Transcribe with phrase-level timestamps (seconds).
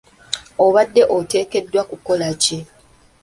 [0.65, 2.57] Obadde oteekeddwa kukola ki?